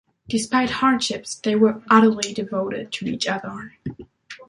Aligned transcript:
Despite 0.27 0.71
hardships, 0.71 1.35
they 1.35 1.53
were 1.53 1.83
utterly 1.87 2.33
devoted 2.33 2.91
to 2.93 3.05
each 3.05 3.27
other. 3.27 3.77